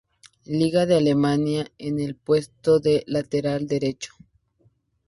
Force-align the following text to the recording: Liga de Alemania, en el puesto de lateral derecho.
Liga 0.47 0.87
de 0.87 0.95
Alemania, 0.95 1.71
en 1.77 1.99
el 1.99 2.15
puesto 2.15 2.79
de 2.79 3.03
lateral 3.05 3.67
derecho. 3.67 4.13